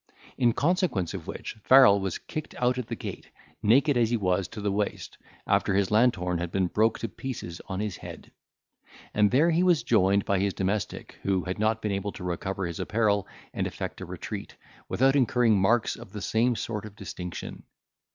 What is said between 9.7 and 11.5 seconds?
joined by his domestic, who